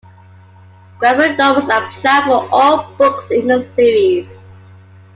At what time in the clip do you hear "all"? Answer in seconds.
2.51-2.91